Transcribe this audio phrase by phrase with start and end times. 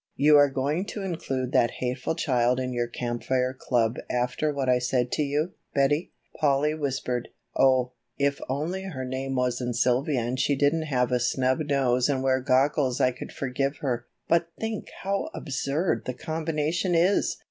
[0.15, 4.67] "You are going to include that hateful child in your Camp Fire Club after what
[4.67, 7.27] I said to you, Betty?" Polly whispered.
[7.55, 12.23] "Oh, if only her name wasn't Sylvia and she didn't have a snub nose and
[12.23, 14.07] wear goggles I could forgive her.
[14.27, 17.37] But think how absurd the combination is!